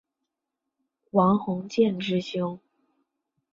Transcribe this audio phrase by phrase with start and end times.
[1.11, 2.59] 王鸿渐之兄。